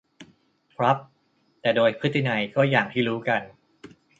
[0.75, 0.97] ครับ
[1.61, 3.41] แต่โดยพฤตินัยก็อย่างที่รู้กัน